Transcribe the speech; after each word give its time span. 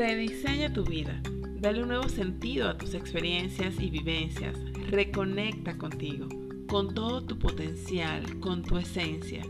Rediseña 0.00 0.72
tu 0.72 0.82
vida. 0.82 1.20
Dale 1.60 1.82
un 1.82 1.88
nuevo 1.88 2.08
sentido 2.08 2.70
a 2.70 2.78
tus 2.78 2.94
experiencias 2.94 3.78
y 3.78 3.90
vivencias. 3.90 4.56
Reconecta 4.88 5.76
contigo, 5.76 6.26
con 6.68 6.94
todo 6.94 7.22
tu 7.22 7.38
potencial, 7.38 8.40
con 8.40 8.62
tu 8.62 8.78
esencia. 8.78 9.42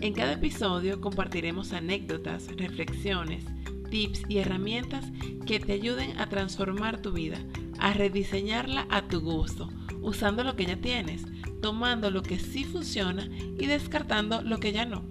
En 0.00 0.12
cada 0.12 0.32
episodio 0.32 1.00
compartiremos 1.00 1.72
anécdotas, 1.72 2.48
reflexiones, 2.56 3.44
tips 3.88 4.22
y 4.28 4.38
herramientas 4.38 5.04
que 5.46 5.60
te 5.60 5.74
ayuden 5.74 6.18
a 6.18 6.28
transformar 6.28 7.00
tu 7.00 7.12
vida, 7.12 7.38
a 7.78 7.92
rediseñarla 7.92 8.88
a 8.90 9.06
tu 9.06 9.20
gusto, 9.20 9.68
usando 10.02 10.42
lo 10.42 10.56
que 10.56 10.66
ya 10.66 10.76
tienes, 10.76 11.22
tomando 11.62 12.10
lo 12.10 12.24
que 12.24 12.40
sí 12.40 12.64
funciona 12.64 13.28
y 13.60 13.66
descartando 13.66 14.42
lo 14.42 14.58
que 14.58 14.72
ya 14.72 14.86
no. 14.86 15.04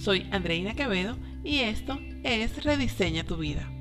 Soy 0.00 0.26
Andreina 0.30 0.74
Quevedo 0.74 1.18
y 1.44 1.58
esto 1.58 2.00
es 2.22 2.64
Rediseña 2.64 3.24
tu 3.24 3.36
vida. 3.36 3.75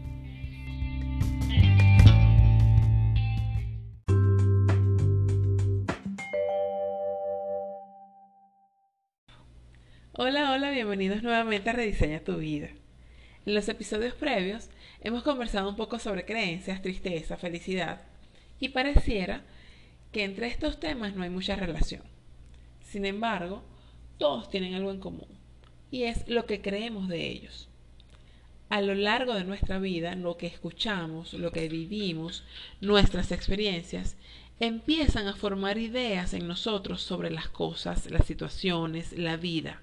Hola, 10.18 10.54
hola, 10.54 10.72
bienvenidos 10.72 11.24
nuevamente 11.24 11.70
a 11.70 11.74
Rediseña 11.74 12.22
tu 12.22 12.38
vida. 12.38 12.70
En 13.46 13.54
los 13.54 13.68
episodios 13.68 14.14
previos 14.14 14.70
hemos 15.02 15.24
conversado 15.24 15.68
un 15.68 15.76
poco 15.76 16.00
sobre 16.00 16.24
creencias, 16.24 16.82
tristeza, 16.82 17.36
felicidad 17.36 18.02
y 18.58 18.70
pareciera 18.70 19.44
que 20.14 20.24
entre 20.24 20.48
estos 20.48 20.80
temas 20.80 21.16
no 21.16 21.24
hay 21.24 21.30
mucha 21.30 21.58
relación. 21.58 22.02
Sin 22.80 23.06
embargo, 23.06 23.62
todos 24.18 24.50
tienen 24.50 24.74
algo 24.76 24.92
en 24.92 25.02
común 25.02 25.28
y 25.92 26.04
es 26.04 26.26
lo 26.30 26.46
que 26.46 26.62
creemos 26.62 27.10
de 27.10 27.28
ellos. 27.28 27.68
A 28.70 28.80
lo 28.80 28.96
largo 28.96 29.34
de 29.34 29.44
nuestra 29.44 29.80
vida, 29.80 30.16
lo 30.16 30.38
que 30.38 30.48
escuchamos, 30.48 31.34
lo 31.34 31.52
que 31.52 31.68
vivimos, 31.68 32.46
nuestras 32.80 33.34
experiencias, 33.34 34.16
empiezan 34.62 35.28
a 35.28 35.36
formar 35.36 35.78
ideas 35.78 36.34
en 36.34 36.48
nosotros 36.48 37.02
sobre 37.02 37.32
las 37.32 37.50
cosas, 37.50 38.10
las 38.10 38.26
situaciones, 38.26 39.12
la 39.12 39.36
vida. 39.36 39.82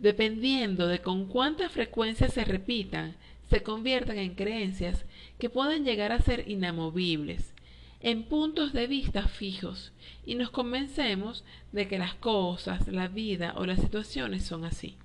Dependiendo 0.00 0.86
de 0.88 1.02
con 1.02 1.26
cuánta 1.26 1.68
frecuencia 1.68 2.30
se 2.30 2.46
repitan, 2.46 3.16
se 3.50 3.62
convierten 3.62 4.18
en 4.18 4.34
creencias 4.34 5.04
que 5.38 5.50
pueden 5.50 5.84
llegar 5.84 6.10
a 6.10 6.22
ser 6.22 6.48
inamovibles, 6.48 7.52
en 8.00 8.22
puntos 8.22 8.72
de 8.72 8.86
vista 8.86 9.28
fijos, 9.28 9.92
y 10.24 10.36
nos 10.36 10.48
convencemos 10.48 11.44
de 11.72 11.86
que 11.86 11.98
las 11.98 12.14
cosas, 12.14 12.88
la 12.88 13.08
vida 13.08 13.52
o 13.58 13.66
las 13.66 13.78
situaciones 13.78 14.42
son 14.46 14.64
así. 14.64 14.96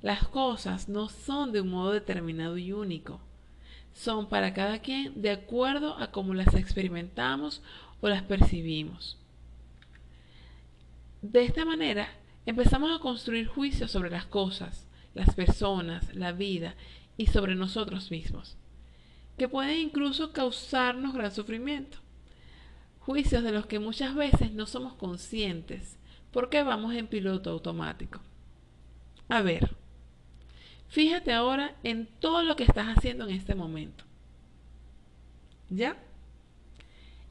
Las 0.00 0.28
cosas 0.28 0.88
no 0.88 1.08
son 1.08 1.50
de 1.50 1.62
un 1.62 1.70
modo 1.70 1.90
determinado 1.90 2.56
y 2.56 2.72
único. 2.72 3.20
Son 3.94 4.28
para 4.28 4.54
cada 4.54 4.78
quien 4.78 5.20
de 5.20 5.30
acuerdo 5.30 5.98
a 5.98 6.12
cómo 6.12 6.34
las 6.34 6.54
experimentamos 6.54 7.62
o 8.00 8.08
las 8.08 8.22
percibimos. 8.22 9.18
De 11.20 11.42
esta 11.44 11.64
manera, 11.64 12.08
empezamos 12.46 12.94
a 12.94 13.00
construir 13.00 13.46
juicios 13.46 13.90
sobre 13.90 14.10
las 14.10 14.26
cosas, 14.26 14.86
las 15.14 15.34
personas, 15.34 16.14
la 16.14 16.32
vida 16.32 16.74
y 17.16 17.26
sobre 17.26 17.54
nosotros 17.54 18.10
mismos, 18.10 18.56
que 19.38 19.48
pueden 19.48 19.78
incluso 19.78 20.32
causarnos 20.32 21.14
gran 21.14 21.32
sufrimiento. 21.32 21.98
Juicios 23.00 23.42
de 23.42 23.52
los 23.52 23.66
que 23.66 23.78
muchas 23.78 24.14
veces 24.14 24.52
no 24.52 24.66
somos 24.66 24.94
conscientes 24.94 25.98
porque 26.32 26.62
vamos 26.62 26.94
en 26.94 27.06
piloto 27.06 27.50
automático. 27.50 28.20
A 29.28 29.42
ver, 29.42 29.76
fíjate 30.88 31.32
ahora 31.32 31.76
en 31.82 32.06
todo 32.20 32.42
lo 32.42 32.56
que 32.56 32.64
estás 32.64 32.86
haciendo 32.96 33.24
en 33.28 33.34
este 33.34 33.54
momento. 33.54 34.04
¿Ya? 35.70 35.96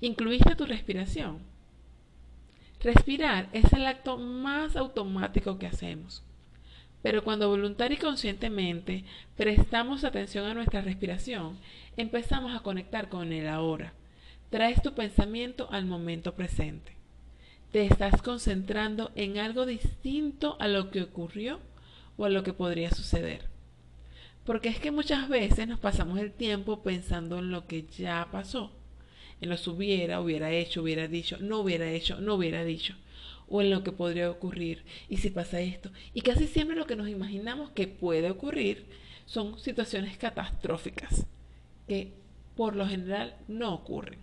¿Incluiste 0.01 0.55
tu 0.55 0.65
respiración? 0.65 1.39
Respirar 2.83 3.47
es 3.53 3.71
el 3.71 3.85
acto 3.85 4.17
más 4.17 4.75
automático 4.75 5.57
que 5.57 5.67
hacemos. 5.67 6.21
Pero 7.01 7.23
cuando 7.23 7.47
voluntaria 7.47 7.95
y 7.95 8.01
conscientemente 8.01 9.05
prestamos 9.37 10.03
atención 10.03 10.45
a 10.45 10.53
nuestra 10.53 10.81
respiración, 10.81 11.57
empezamos 11.95 12.53
a 12.53 12.59
conectar 12.59 13.07
con 13.07 13.31
el 13.31 13.47
ahora. 13.47 13.93
Traes 14.49 14.81
tu 14.81 14.93
pensamiento 14.93 15.69
al 15.71 15.85
momento 15.85 16.35
presente. 16.35 16.97
Te 17.71 17.85
estás 17.85 18.21
concentrando 18.21 19.11
en 19.15 19.37
algo 19.37 19.65
distinto 19.65 20.57
a 20.59 20.67
lo 20.67 20.91
que 20.91 21.03
ocurrió 21.03 21.61
o 22.17 22.25
a 22.25 22.29
lo 22.29 22.43
que 22.43 22.51
podría 22.51 22.91
suceder. 22.91 23.47
Porque 24.43 24.67
es 24.67 24.81
que 24.81 24.91
muchas 24.91 25.29
veces 25.29 25.69
nos 25.69 25.79
pasamos 25.79 26.19
el 26.19 26.33
tiempo 26.33 26.83
pensando 26.83 27.39
en 27.39 27.49
lo 27.49 27.65
que 27.65 27.83
ya 27.83 28.27
pasó 28.29 28.73
en 29.41 29.49
los 29.49 29.67
hubiera, 29.67 30.21
hubiera 30.21 30.51
hecho, 30.51 30.81
hubiera 30.81 31.07
dicho, 31.07 31.37
no 31.39 31.59
hubiera 31.59 31.89
hecho, 31.91 32.19
no 32.19 32.35
hubiera 32.35 32.63
dicho, 32.63 32.95
o 33.47 33.61
en 33.61 33.69
lo 33.69 33.83
que 33.83 33.91
podría 33.91 34.29
ocurrir, 34.31 34.83
y 35.09 35.17
si 35.17 35.29
pasa 35.29 35.59
esto. 35.61 35.91
Y 36.13 36.21
casi 36.21 36.47
siempre 36.47 36.75
lo 36.75 36.85
que 36.85 36.95
nos 36.95 37.09
imaginamos 37.09 37.71
que 37.71 37.87
puede 37.87 38.31
ocurrir 38.31 38.85
son 39.25 39.59
situaciones 39.59 40.17
catastróficas, 40.17 41.25
que 41.87 42.13
por 42.55 42.75
lo 42.75 42.87
general 42.87 43.35
no 43.47 43.73
ocurren. 43.73 44.19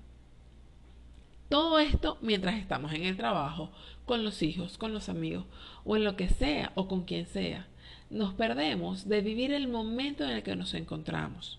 Todo 1.49 1.81
esto 1.81 2.17
mientras 2.21 2.55
estamos 2.57 2.93
en 2.93 3.05
el 3.05 3.17
trabajo, 3.17 3.73
con 4.07 4.25
los 4.25 4.43
hijos, 4.43 4.79
con 4.79 4.93
los 4.93 5.09
amigos, 5.09 5.47
o 5.85 5.97
en 5.97 6.05
lo 6.05 6.17
que 6.17 6.29
sea, 6.29 6.73
o 6.77 6.87
con 6.87 7.05
quien 7.05 7.27
sea. 7.27 7.67
Nos 8.09 8.35
perdemos 8.35 9.09
de 9.09 9.21
vivir 9.21 9.53
el 9.53 9.69
momento 9.69 10.25
en 10.25 10.31
el 10.31 10.43
que 10.43 10.57
nos 10.57 10.75
encontramos. 10.75 11.59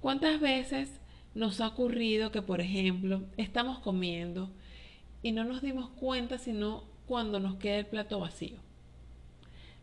¿Cuántas 0.00 0.40
veces 0.40 0.99
nos 1.34 1.60
ha 1.60 1.68
ocurrido 1.68 2.32
que, 2.32 2.42
por 2.42 2.60
ejemplo, 2.60 3.22
estamos 3.36 3.78
comiendo 3.78 4.50
y 5.22 5.32
no 5.32 5.44
nos 5.44 5.62
dimos 5.62 5.90
cuenta 5.90 6.38
sino 6.38 6.84
cuando 7.06 7.40
nos 7.40 7.56
queda 7.56 7.78
el 7.78 7.86
plato 7.86 8.18
vacío. 8.20 8.58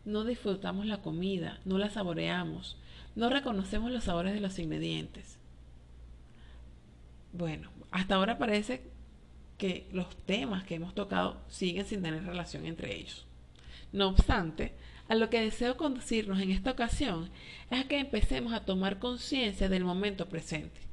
No 0.04 0.24
disfrutamos 0.24 0.86
la 0.86 1.02
comida, 1.02 1.60
no 1.64 1.78
la 1.78 1.90
saboreamos, 1.90 2.76
no 3.14 3.30
reconocemos 3.30 3.90
los 3.90 4.04
sabores 4.04 4.34
de 4.34 4.40
los 4.40 4.58
ingredientes. 4.58 5.38
Bueno, 7.32 7.70
hasta 7.90 8.14
ahora 8.14 8.38
parece 8.38 8.82
que 9.58 9.86
los 9.92 10.16
temas 10.24 10.64
que 10.64 10.76
hemos 10.76 10.94
tocado 10.94 11.40
siguen 11.48 11.84
sin 11.84 12.02
tener 12.02 12.24
relación 12.24 12.64
entre 12.64 12.96
ellos. 12.96 13.26
No 13.92 14.08
obstante, 14.08 14.72
a 15.08 15.14
lo 15.14 15.30
que 15.30 15.40
deseo 15.40 15.76
conducirnos 15.76 16.40
en 16.40 16.50
esta 16.50 16.70
ocasión 16.70 17.30
es 17.70 17.80
a 17.80 17.88
que 17.88 17.98
empecemos 17.98 18.52
a 18.52 18.64
tomar 18.64 18.98
conciencia 18.98 19.68
del 19.68 19.84
momento 19.84 20.28
presente 20.28 20.87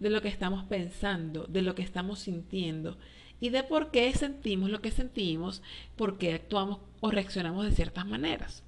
de 0.00 0.10
lo 0.10 0.20
que 0.22 0.28
estamos 0.28 0.64
pensando, 0.64 1.44
de 1.44 1.62
lo 1.62 1.74
que 1.74 1.82
estamos 1.82 2.18
sintiendo 2.18 2.98
y 3.40 3.50
de 3.50 3.62
por 3.62 3.90
qué 3.90 4.12
sentimos 4.12 4.70
lo 4.70 4.80
que 4.80 4.90
sentimos, 4.90 5.62
por 5.96 6.18
qué 6.18 6.34
actuamos 6.34 6.80
o 7.00 7.10
reaccionamos 7.10 7.64
de 7.64 7.72
ciertas 7.72 8.06
maneras. 8.06 8.64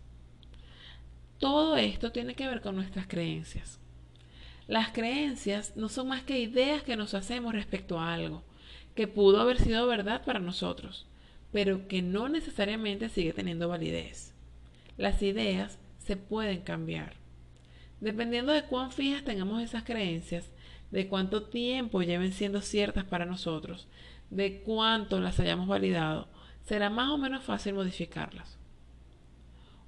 Todo 1.38 1.76
esto 1.76 2.12
tiene 2.12 2.34
que 2.34 2.47
ver 2.47 2.60
con 2.60 2.76
nuestras 2.76 3.06
creencias. 3.06 3.81
Las 4.69 4.93
creencias 4.93 5.76
no 5.76 5.88
son 5.88 6.09
más 6.09 6.22
que 6.22 6.38
ideas 6.38 6.82
que 6.82 6.97
nos 6.97 7.15
hacemos 7.15 7.53
respecto 7.53 7.99
a 7.99 8.14
algo, 8.14 8.44
que 8.94 9.09
pudo 9.09 9.41
haber 9.41 9.59
sido 9.59 9.87
verdad 9.87 10.25
para 10.25 10.38
nosotros, 10.38 11.06
pero 11.50 11.88
que 11.88 12.00
no 12.00 12.28
necesariamente 12.28 13.09
sigue 13.09 13.32
teniendo 13.32 13.69
validez. 13.69 14.34
Las 14.97 15.20
ideas 15.22 15.78
se 15.99 16.16
pueden 16.16 16.60
cambiar. 16.62 17.14
Dependiendo 18.00 18.53
de 18.53 18.64
cuán 18.64 18.93
fijas 18.93 19.25
tengamos 19.25 19.62
esas 19.62 19.84
creencias, 19.84 20.50
de 20.93 21.09
cuánto 21.09 21.45
tiempo 21.45 22.03
lleven 22.03 22.33
siendo 22.33 22.61
ciertas 22.61 23.05
para 23.05 23.25
nosotros, 23.25 23.89
de 24.31 24.61
cuánto 24.61 25.21
las 25.21 25.41
hayamos 25.41 25.67
validado, 25.67 26.29
será 26.61 26.91
más 26.91 27.11
o 27.11 27.19
menos 27.19 27.43
fácil 27.43 27.75
modificarlas. 27.75 28.59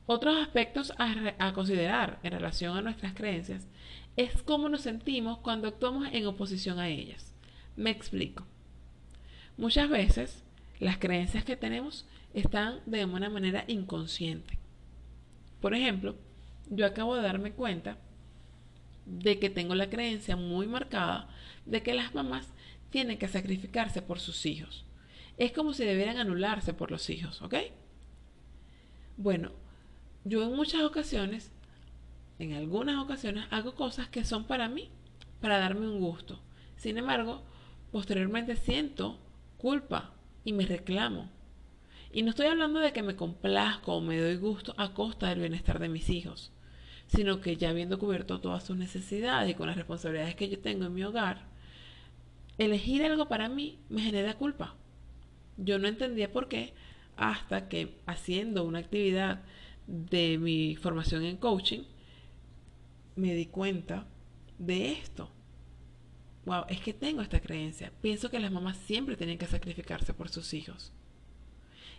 Otros 0.06 0.36
aspectos 0.36 0.92
a, 0.98 1.52
considerar 1.52 2.18
en 2.22 2.32
relación 2.32 2.76
a 2.76 2.82
nuestras 2.82 3.14
creencias 3.14 3.68
es 4.16 4.42
cómo 4.42 4.68
nos 4.68 4.82
sentimos 4.82 5.38
cuando 5.38 5.68
actuamos 5.68 6.08
en 6.12 6.26
oposición 6.26 6.78
a 6.78 6.88
ellas. 6.88 7.34
Me 7.76 7.90
explico. 7.90 8.46
Muchas 9.56 9.88
veces 9.88 10.42
las 10.78 10.98
creencias 10.98 11.44
que 11.44 11.56
tenemos 11.56 12.06
están 12.32 12.80
de 12.86 13.04
una 13.04 13.30
manera 13.30 13.64
inconsciente. 13.66 14.58
Por 15.60 15.74
ejemplo, 15.74 16.16
yo 16.70 16.86
acabo 16.86 17.14
de 17.16 17.22
darme 17.22 17.52
cuenta 17.52 17.98
de 19.06 19.38
que 19.38 19.50
tengo 19.50 19.74
la 19.74 19.90
creencia 19.90 20.36
muy 20.36 20.66
marcada 20.66 21.28
de 21.66 21.82
que 21.82 21.94
las 21.94 22.14
mamás 22.14 22.52
tienen 22.90 23.18
que 23.18 23.28
sacrificarse 23.28 24.02
por 24.02 24.20
sus 24.20 24.46
hijos. 24.46 24.84
Es 25.36 25.52
como 25.52 25.72
si 25.72 25.84
debieran 25.84 26.18
anularse 26.18 26.74
por 26.74 26.90
los 26.90 27.10
hijos, 27.10 27.42
¿ok? 27.42 27.54
Bueno, 29.16 29.52
yo 30.24 30.44
en 30.44 30.54
muchas 30.54 30.82
ocasiones, 30.82 31.50
en 32.38 32.52
algunas 32.52 33.02
ocasiones, 33.02 33.46
hago 33.50 33.74
cosas 33.74 34.08
que 34.08 34.24
son 34.24 34.44
para 34.44 34.68
mí, 34.68 34.90
para 35.40 35.58
darme 35.58 35.88
un 35.88 35.98
gusto. 35.98 36.40
Sin 36.76 36.98
embargo, 36.98 37.42
posteriormente 37.90 38.56
siento 38.56 39.18
culpa 39.58 40.14
y 40.44 40.52
me 40.52 40.66
reclamo. 40.66 41.30
Y 42.12 42.22
no 42.22 42.30
estoy 42.30 42.46
hablando 42.46 42.78
de 42.78 42.92
que 42.92 43.02
me 43.02 43.16
complazco 43.16 43.94
o 43.94 44.00
me 44.00 44.18
doy 44.20 44.36
gusto 44.36 44.74
a 44.78 44.94
costa 44.94 45.28
del 45.28 45.40
bienestar 45.40 45.80
de 45.80 45.88
mis 45.88 46.08
hijos 46.10 46.53
sino 47.06 47.40
que 47.40 47.56
ya 47.56 47.70
habiendo 47.70 47.98
cubierto 47.98 48.40
todas 48.40 48.64
sus 48.64 48.76
necesidades 48.76 49.50
y 49.50 49.54
con 49.54 49.66
las 49.66 49.76
responsabilidades 49.76 50.34
que 50.34 50.48
yo 50.48 50.58
tengo 50.58 50.86
en 50.86 50.94
mi 50.94 51.04
hogar, 51.04 51.42
elegir 52.58 53.04
algo 53.04 53.28
para 53.28 53.48
mí 53.48 53.78
me 53.88 54.02
genera 54.02 54.34
culpa. 54.34 54.74
Yo 55.56 55.78
no 55.78 55.88
entendía 55.88 56.32
por 56.32 56.48
qué 56.48 56.74
hasta 57.16 57.68
que 57.68 57.96
haciendo 58.06 58.64
una 58.64 58.80
actividad 58.80 59.42
de 59.86 60.38
mi 60.38 60.76
formación 60.76 61.24
en 61.24 61.36
coaching, 61.36 61.82
me 63.16 63.34
di 63.34 63.46
cuenta 63.46 64.06
de 64.58 64.92
esto. 64.92 65.30
Wow, 66.46 66.64
es 66.68 66.80
que 66.80 66.92
tengo 66.92 67.22
esta 67.22 67.40
creencia. 67.40 67.92
Pienso 68.02 68.30
que 68.30 68.40
las 68.40 68.52
mamás 68.52 68.76
siempre 68.76 69.16
tienen 69.16 69.38
que 69.38 69.46
sacrificarse 69.46 70.12
por 70.12 70.28
sus 70.28 70.52
hijos. 70.52 70.92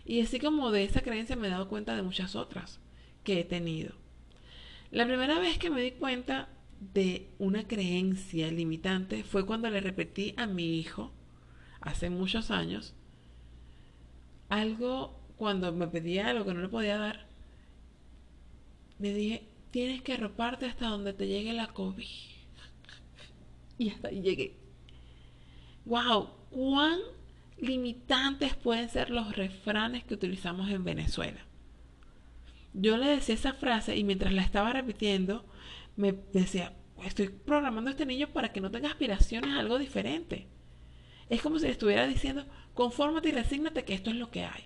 Y 0.04 0.20
así 0.20 0.38
como 0.38 0.70
de 0.70 0.84
esa 0.84 1.00
creencia 1.00 1.34
me 1.34 1.48
he 1.48 1.50
dado 1.50 1.68
cuenta 1.68 1.96
de 1.96 2.02
muchas 2.02 2.36
otras 2.36 2.78
que 3.24 3.40
he 3.40 3.44
tenido. 3.44 3.94
La 4.90 5.06
primera 5.06 5.38
vez 5.38 5.58
que 5.58 5.70
me 5.70 5.82
di 5.82 5.92
cuenta 5.92 6.48
de 6.80 7.30
una 7.38 7.66
creencia 7.66 8.50
limitante 8.50 9.24
fue 9.24 9.44
cuando 9.46 9.68
le 9.70 9.80
repetí 9.80 10.34
a 10.36 10.46
mi 10.46 10.78
hijo, 10.78 11.12
hace 11.80 12.10
muchos 12.10 12.50
años, 12.50 12.94
algo 14.48 15.20
cuando 15.36 15.72
me 15.72 15.88
pedía 15.88 16.28
algo 16.28 16.44
que 16.44 16.54
no 16.54 16.60
le 16.60 16.68
podía 16.68 16.98
dar, 16.98 17.26
le 18.98 19.12
dije, 19.12 19.48
tienes 19.70 20.02
que 20.02 20.14
arroparte 20.14 20.66
hasta 20.66 20.88
donde 20.88 21.12
te 21.12 21.26
llegue 21.26 21.52
la 21.52 21.68
COVID. 21.68 22.06
Y 23.78 23.90
hasta 23.90 24.08
ahí 24.08 24.22
llegué. 24.22 24.56
¡Wow! 25.84 26.30
¿Cuán 26.50 26.98
limitantes 27.58 28.54
pueden 28.54 28.88
ser 28.88 29.10
los 29.10 29.36
refranes 29.36 30.04
que 30.04 30.14
utilizamos 30.14 30.70
en 30.70 30.82
Venezuela? 30.82 31.44
Yo 32.78 32.98
le 32.98 33.06
decía 33.06 33.34
esa 33.34 33.54
frase 33.54 33.96
y 33.96 34.04
mientras 34.04 34.34
la 34.34 34.42
estaba 34.42 34.70
repitiendo, 34.70 35.46
me 35.96 36.12
decía, 36.34 36.74
estoy 37.06 37.30
programando 37.30 37.88
a 37.88 37.92
este 37.92 38.04
niño 38.04 38.28
para 38.28 38.52
que 38.52 38.60
no 38.60 38.70
tenga 38.70 38.90
aspiraciones 38.90 39.50
a 39.50 39.60
algo 39.60 39.78
diferente. 39.78 40.46
Es 41.30 41.40
como 41.40 41.58
si 41.58 41.64
le 41.64 41.72
estuviera 41.72 42.06
diciendo, 42.06 42.44
confórmate 42.74 43.30
y 43.30 43.32
resígnate 43.32 43.86
que 43.86 43.94
esto 43.94 44.10
es 44.10 44.16
lo 44.16 44.30
que 44.30 44.44
hay. 44.44 44.64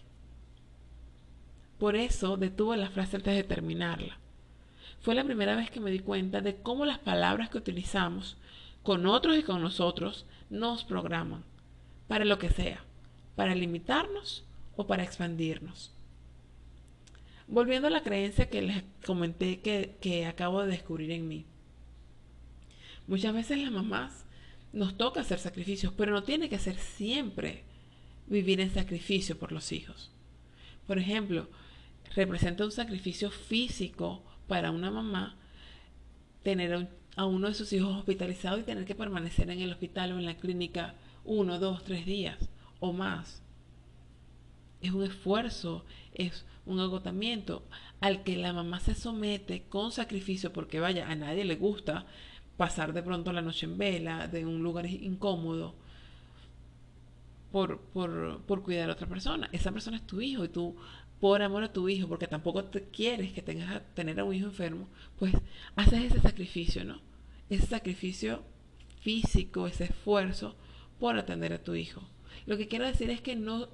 Por 1.79 1.95
eso 1.95 2.37
detuve 2.37 2.77
la 2.77 2.91
frase 2.91 3.15
antes 3.15 3.33
de 3.33 3.45
terminarla. 3.45 4.19
Fue 5.01 5.15
la 5.15 5.23
primera 5.23 5.55
vez 5.55 5.71
que 5.71 5.79
me 5.79 5.93
di 5.93 6.01
cuenta 6.01 6.41
de 6.41 6.57
cómo 6.57 6.87
las 6.87 6.99
palabras 6.99 7.49
que 7.49 7.59
utilizamos 7.59 8.39
con 8.83 9.07
otros 9.07 9.39
y 9.39 9.45
con 9.45 9.63
nosotros 9.63 10.27
nos 10.51 10.83
programan, 10.83 11.45
para 12.09 12.25
lo 12.25 12.41
que 12.41 12.51
sea, 12.51 12.85
para 13.37 13.55
limitarnos 13.55 14.45
o 14.75 14.89
para 14.89 15.05
expandirnos. 15.05 15.95
Volviendo 17.51 17.89
a 17.89 17.91
la 17.91 18.05
creencia 18.05 18.49
que 18.49 18.63
les 18.63 18.85
comenté 19.05 19.59
que, 19.59 19.97
que 20.01 20.25
acabo 20.25 20.63
de 20.63 20.71
descubrir 20.71 21.11
en 21.11 21.27
mí. 21.27 21.47
Muchas 23.09 23.35
veces 23.35 23.59
las 23.59 23.73
mamás 23.73 24.25
nos 24.73 24.97
toca 24.97 25.23
hacer 25.23 25.41
sacrificios, 25.41 25.93
pero 25.97 26.13
no 26.13 26.23
tiene 26.23 26.49
que 26.49 26.61
ser 26.61 26.79
siempre 26.79 27.65
vivir 28.29 28.61
en 28.61 28.73
sacrificio 28.73 29.37
por 29.37 29.51
los 29.51 29.73
hijos. 29.73 30.13
Por 30.87 31.01
ejemplo, 31.01 31.49
representa 32.15 32.65
un 32.65 32.71
sacrificio 32.71 33.33
físico 33.33 34.23
para 34.47 34.71
una 34.71 34.93
mamá 34.93 35.37
tener 36.45 36.89
a 37.17 37.25
uno 37.25 37.49
de 37.49 37.55
sus 37.55 37.73
hijos 37.73 37.97
hospitalizado 37.97 38.61
y 38.61 38.63
tener 38.63 38.85
que 38.85 38.95
permanecer 38.95 39.51
en 39.51 39.59
el 39.59 39.73
hospital 39.73 40.13
o 40.13 40.19
en 40.21 40.27
la 40.27 40.37
clínica 40.37 40.95
uno, 41.25 41.59
dos, 41.59 41.83
tres 41.83 42.07
días 42.07 42.49
o 42.79 42.93
más. 42.93 43.43
Es 44.81 44.93
un 44.93 45.05
esfuerzo, 45.05 45.85
es 46.15 46.45
un 46.67 46.81
agotamiento 46.81 47.65
al 48.01 48.23
que 48.23 48.37
la 48.37 48.53
mamá 48.53 48.81
se 48.81 48.95
somete 48.95 49.65
con 49.69 49.93
sacrificio 49.93 50.53
porque 50.53 50.81
vaya, 50.81 51.11
a 51.11 51.15
nadie 51.15 51.45
le 51.45 51.57
gusta 51.57 52.07
pasar 52.57 52.93
de 52.93 53.03
pronto 53.03 53.33
la 53.33 53.43
noche 53.43 53.67
en 53.67 53.79
vela, 53.79 54.29
de 54.29 54.45
un 54.45 54.63
lugar 54.63 54.87
incómodo, 54.87 55.75
por, 57.51 57.81
por, 57.81 58.43
por 58.43 58.63
cuidar 58.63 58.91
a 58.91 58.93
otra 58.93 59.07
persona. 59.07 59.49
Esa 59.53 59.73
persona 59.73 59.97
es 59.97 60.07
tu 60.07 60.21
hijo 60.21 60.45
y 60.45 60.49
tú, 60.49 60.77
por 61.21 61.43
amor 61.43 61.65
a 61.65 61.73
tu 61.73 61.89
hijo, 61.89 62.09
porque 62.09 62.27
tampoco 62.27 62.65
te 62.65 62.85
quieres 62.85 63.33
que 63.33 63.43
tengas 63.43 63.75
a 63.75 63.81
tener 63.81 64.21
a 64.21 64.25
un 64.25 64.35
hijo 64.35 64.47
enfermo, 64.47 64.89
pues 65.19 65.35
haces 65.77 66.05
ese 66.05 66.21
sacrificio, 66.21 66.85
¿no? 66.85 67.01
Ese 67.49 67.67
sacrificio 67.67 68.43
físico, 69.01 69.67
ese 69.67 69.85
esfuerzo 69.85 70.55
por 70.99 71.19
atender 71.19 71.53
a 71.53 71.63
tu 71.63 71.75
hijo. 71.75 72.03
Lo 72.47 72.57
que 72.57 72.69
quiero 72.69 72.87
decir 72.87 73.11
es 73.11 73.21
que 73.21 73.37
no 73.37 73.69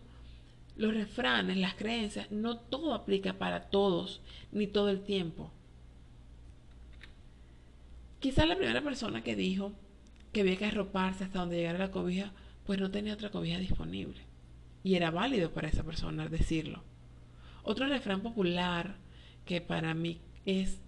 los 0.76 0.94
refranes, 0.94 1.56
las 1.56 1.74
creencias, 1.74 2.30
no 2.30 2.58
todo 2.58 2.94
aplica 2.94 3.34
para 3.34 3.68
todos, 3.70 4.20
ni 4.52 4.66
todo 4.66 4.90
el 4.90 5.02
tiempo. 5.02 5.50
Quizás 8.20 8.46
la 8.46 8.56
primera 8.56 8.82
persona 8.82 9.22
que 9.22 9.36
dijo 9.36 9.72
que 10.32 10.40
había 10.40 10.56
que 10.56 10.66
arroparse 10.66 11.24
hasta 11.24 11.38
donde 11.38 11.56
llegara 11.56 11.78
la 11.78 11.90
cobija, 11.90 12.32
pues 12.64 12.78
no 12.78 12.90
tenía 12.90 13.14
otra 13.14 13.30
cobija 13.30 13.58
disponible. 13.58 14.20
Y 14.84 14.94
era 14.94 15.10
válido 15.10 15.52
para 15.52 15.68
esa 15.68 15.82
persona 15.82 16.28
decirlo. 16.28 16.82
Otro 17.62 17.86
refrán 17.86 18.20
popular 18.20 18.96
que 19.44 19.60
para 19.60 19.94
mí 19.94 20.20
es 20.44 20.78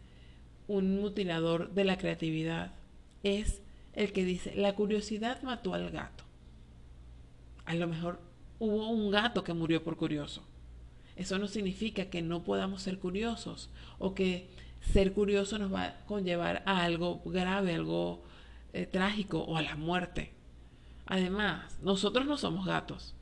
un 0.66 1.00
mutilador 1.00 1.72
de 1.72 1.84
la 1.84 1.96
creatividad 1.96 2.72
es 3.22 3.62
el 3.94 4.12
que 4.12 4.24
dice, 4.24 4.54
la 4.54 4.74
curiosidad 4.74 5.42
mató 5.42 5.74
al 5.74 5.90
gato. 5.90 6.24
A 7.64 7.74
lo 7.74 7.88
mejor 7.88 8.20
hubo 8.58 8.88
un 8.88 9.10
gato 9.10 9.44
que 9.44 9.54
murió 9.54 9.82
por 9.82 9.96
curioso. 9.96 10.44
Eso 11.16 11.38
no 11.38 11.48
significa 11.48 12.10
que 12.10 12.22
no 12.22 12.44
podamos 12.44 12.82
ser 12.82 12.98
curiosos 12.98 13.70
o 13.98 14.14
que 14.14 14.48
ser 14.80 15.12
curioso 15.12 15.58
nos 15.58 15.72
va 15.72 15.84
a 15.84 16.06
conllevar 16.06 16.62
a 16.64 16.84
algo 16.84 17.20
grave, 17.24 17.74
algo 17.74 18.22
eh, 18.72 18.86
trágico 18.86 19.40
o 19.40 19.56
a 19.56 19.62
la 19.62 19.76
muerte. 19.76 20.32
Además, 21.06 21.78
nosotros 21.82 22.26
no 22.26 22.36
somos 22.36 22.66
gatos. 22.66 23.14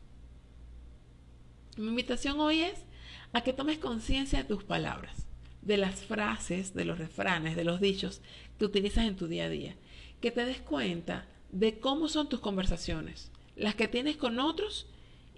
Mi 1.76 1.88
invitación 1.88 2.40
hoy 2.40 2.60
es 2.60 2.84
a 3.32 3.42
que 3.42 3.52
tomes 3.52 3.78
conciencia 3.78 4.40
de 4.40 4.48
tus 4.48 4.64
palabras, 4.64 5.26
de 5.62 5.76
las 5.76 6.02
frases, 6.02 6.74
de 6.74 6.84
los 6.84 6.98
refranes, 6.98 7.56
de 7.56 7.64
los 7.64 7.80
dichos 7.80 8.22
que 8.58 8.64
utilizas 8.64 9.04
en 9.04 9.16
tu 9.16 9.26
día 9.26 9.44
a 9.44 9.48
día. 9.48 9.76
Que 10.20 10.30
te 10.30 10.44
des 10.44 10.60
cuenta 10.60 11.26
de 11.50 11.78
cómo 11.78 12.08
son 12.08 12.28
tus 12.28 12.40
conversaciones, 12.40 13.30
las 13.54 13.74
que 13.74 13.88
tienes 13.88 14.16
con 14.16 14.38
otros 14.38 14.86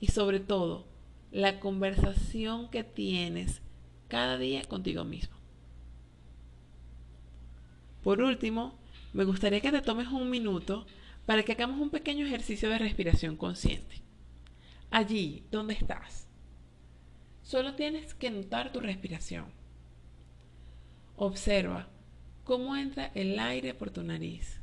y 0.00 0.08
sobre 0.08 0.40
todo 0.40 0.86
la 1.30 1.60
conversación 1.60 2.70
que 2.70 2.84
tienes 2.84 3.62
cada 4.08 4.38
día 4.38 4.64
contigo 4.64 5.04
mismo. 5.04 5.36
Por 8.02 8.22
último, 8.22 8.78
me 9.12 9.24
gustaría 9.24 9.60
que 9.60 9.72
te 9.72 9.82
tomes 9.82 10.08
un 10.08 10.30
minuto 10.30 10.86
para 11.26 11.42
que 11.42 11.52
hagamos 11.52 11.80
un 11.80 11.90
pequeño 11.90 12.24
ejercicio 12.26 12.70
de 12.70 12.78
respiración 12.78 13.36
consciente. 13.36 14.02
Allí 14.90 15.44
donde 15.50 15.74
estás, 15.74 16.28
solo 17.42 17.74
tienes 17.74 18.14
que 18.14 18.30
notar 18.30 18.72
tu 18.72 18.80
respiración. 18.80 19.46
Observa 21.16 21.88
cómo 22.44 22.76
entra 22.76 23.10
el 23.14 23.38
aire 23.38 23.74
por 23.74 23.90
tu 23.90 24.02
nariz, 24.02 24.62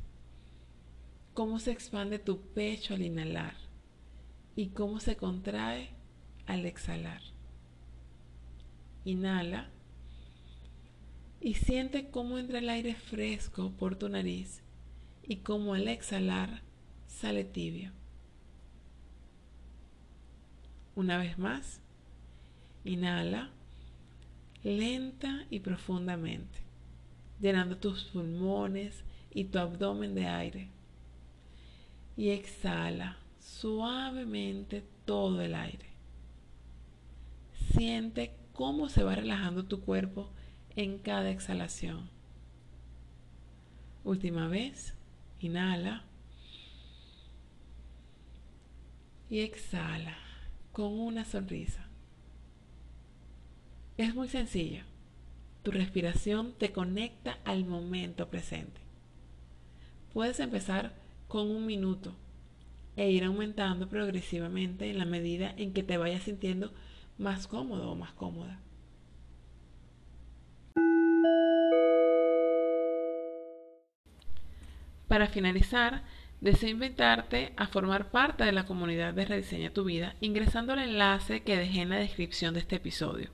cómo 1.34 1.60
se 1.60 1.70
expande 1.70 2.18
tu 2.18 2.40
pecho 2.40 2.94
al 2.94 3.02
inhalar 3.02 3.65
y 4.56 4.68
cómo 4.68 4.98
se 4.98 5.16
contrae 5.16 5.90
al 6.46 6.64
exhalar. 6.64 7.20
Inhala 9.04 9.70
y 11.40 11.54
siente 11.54 12.10
cómo 12.10 12.38
entra 12.38 12.58
el 12.58 12.70
aire 12.70 12.94
fresco 12.94 13.70
por 13.72 13.96
tu 13.96 14.08
nariz 14.08 14.62
y 15.22 15.36
cómo 15.36 15.74
al 15.74 15.86
exhalar 15.86 16.62
sale 17.06 17.44
tibio. 17.44 17.92
Una 20.94 21.18
vez 21.18 21.38
más, 21.38 21.82
inhala 22.84 23.50
lenta 24.64 25.46
y 25.50 25.60
profundamente, 25.60 26.58
llenando 27.40 27.76
tus 27.76 28.04
pulmones 28.04 29.04
y 29.30 29.44
tu 29.44 29.58
abdomen 29.58 30.14
de 30.14 30.26
aire. 30.26 30.70
Y 32.16 32.30
exhala 32.30 33.18
suavemente 33.46 34.84
todo 35.04 35.40
el 35.40 35.54
aire. 35.54 35.86
Siente 37.72 38.36
cómo 38.52 38.88
se 38.88 39.02
va 39.02 39.14
relajando 39.14 39.64
tu 39.64 39.80
cuerpo 39.80 40.30
en 40.74 40.98
cada 40.98 41.30
exhalación. 41.30 42.10
Última 44.04 44.48
vez, 44.48 44.94
inhala 45.40 46.04
y 49.30 49.40
exhala 49.40 50.16
con 50.72 50.98
una 50.98 51.24
sonrisa. 51.24 51.86
Es 53.96 54.14
muy 54.14 54.28
sencillo. 54.28 54.84
Tu 55.62 55.70
respiración 55.70 56.52
te 56.52 56.72
conecta 56.72 57.38
al 57.44 57.64
momento 57.64 58.28
presente. 58.28 58.80
Puedes 60.12 60.38
empezar 60.40 60.94
con 61.28 61.50
un 61.50 61.66
minuto 61.66 62.14
e 62.96 63.10
ir 63.10 63.24
aumentando 63.24 63.88
progresivamente 63.88 64.90
en 64.90 64.98
la 64.98 65.04
medida 65.04 65.54
en 65.56 65.72
que 65.72 65.82
te 65.82 65.98
vayas 65.98 66.22
sintiendo 66.22 66.72
más 67.18 67.46
cómodo 67.46 67.90
o 67.90 67.96
más 67.96 68.12
cómoda. 68.12 68.60
Para 75.08 75.28
finalizar, 75.28 76.02
deseo 76.40 76.70
invitarte 76.70 77.52
a 77.56 77.68
formar 77.68 78.10
parte 78.10 78.44
de 78.44 78.52
la 78.52 78.66
comunidad 78.66 79.14
de 79.14 79.24
Rediseña 79.24 79.70
tu 79.70 79.84
Vida 79.84 80.16
ingresando 80.20 80.72
al 80.72 80.80
enlace 80.80 81.42
que 81.42 81.56
dejé 81.56 81.82
en 81.82 81.90
la 81.90 81.96
descripción 81.96 82.54
de 82.54 82.60
este 82.60 82.76
episodio. 82.76 83.30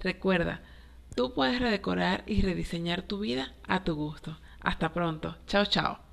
Recuerda, 0.00 0.62
tú 1.14 1.34
puedes 1.34 1.60
redecorar 1.60 2.24
y 2.26 2.42
rediseñar 2.42 3.02
tu 3.02 3.20
vida 3.20 3.54
a 3.66 3.84
tu 3.84 3.94
gusto. 3.94 4.38
Hasta 4.60 4.92
pronto. 4.92 5.36
Chao, 5.46 5.64
chao. 5.66 6.07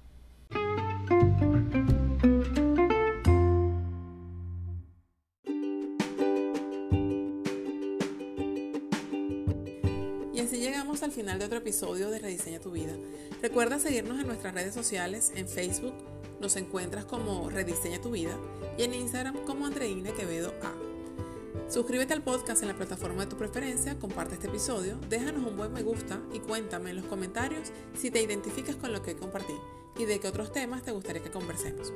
Al 11.06 11.12
final 11.12 11.38
de 11.38 11.46
otro 11.46 11.60
episodio 11.60 12.10
de 12.10 12.18
Rediseña 12.18 12.60
tu 12.60 12.72
vida. 12.72 12.94
Recuerda 13.40 13.78
seguirnos 13.78 14.20
en 14.20 14.26
nuestras 14.26 14.56
redes 14.56 14.74
sociales, 14.74 15.32
en 15.36 15.48
Facebook 15.48 15.94
nos 16.42 16.56
encuentras 16.56 17.06
como 17.06 17.48
Rediseña 17.52 18.02
tu 18.02 18.10
vida 18.10 18.36
y 18.76 18.84
en 18.84 18.94
Instagram 18.96 19.38
como 19.46 19.68
Andreina 19.68 20.12
Quevedo 20.14 20.52
A. 20.64 21.72
Suscríbete 21.72 22.14
al 22.14 22.24
podcast 22.24 22.64
en 22.64 22.70
la 22.70 22.76
plataforma 22.76 23.24
de 23.24 23.30
tu 23.30 23.38
preferencia, 23.38 24.00
comparte 24.00 24.34
este 24.34 24.48
episodio, 24.48 24.98
déjanos 25.08 25.46
un 25.46 25.56
buen 25.56 25.72
me 25.72 25.84
gusta 25.84 26.20
y 26.34 26.40
cuéntame 26.40 26.90
en 26.90 26.98
los 26.98 27.06
comentarios 27.06 27.72
si 27.96 28.10
te 28.10 28.24
identificas 28.24 28.76
con 28.76 28.92
lo 28.92 29.04
que 29.04 29.16
compartí 29.16 29.54
y 30.00 30.06
de 30.06 30.20
qué 30.20 30.28
otros 30.28 30.52
temas 30.52 30.82
te 30.82 30.92
gustaría 30.92 31.22
que 31.22 31.30
conversemos. 31.30 31.94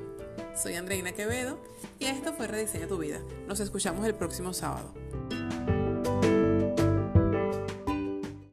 Soy 0.56 0.76
Andreina 0.76 1.14
Quevedo 1.14 1.58
y 1.98 2.06
esto 2.06 2.34
fue 2.34 2.46
Rediseña 2.46 2.88
tu 2.88 3.00
vida. 3.00 3.20
Nos 3.48 3.60
escuchamos 3.60 4.06
el 4.06 4.14
próximo 4.14 4.54
sábado. 4.54 4.94